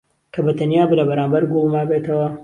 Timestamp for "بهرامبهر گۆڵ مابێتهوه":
1.09-2.29